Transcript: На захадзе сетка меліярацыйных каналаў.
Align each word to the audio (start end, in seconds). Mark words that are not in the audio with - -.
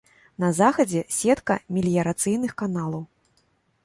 На 0.43 0.47
захадзе 0.59 1.01
сетка 1.17 1.57
меліярацыйных 1.77 2.51
каналаў. 2.63 3.03